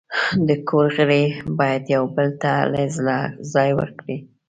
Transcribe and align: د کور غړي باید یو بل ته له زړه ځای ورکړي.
د 0.47 0.49
کور 0.67 0.87
غړي 0.97 1.23
باید 1.59 1.83
یو 1.95 2.03
بل 2.15 2.29
ته 2.41 2.51
له 2.71 2.81
زړه 2.95 3.17
ځای 3.53 3.69
ورکړي. 3.79 4.17